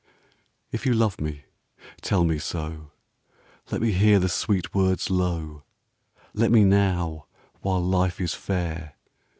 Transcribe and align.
If 0.71 0.83
you 0.87 0.95
love 0.95 1.21
me, 1.21 1.45
tell 2.01 2.23
me 2.23 2.39
so. 2.39 2.89
Let 3.69 3.81
me 3.81 3.91
hear 3.91 4.17
the 4.17 4.29
sweet 4.29 4.73
words 4.73 5.11
low; 5.11 5.61
38 5.61 5.61
TELL 5.61 5.61
ME 5.61 6.15
SO. 6.15 6.31
Let 6.41 6.51
me 6.51 6.63
now, 6.63 7.25
while 7.61 7.83
life 7.85 8.19
is 8.19 8.33
fair. 8.33 8.95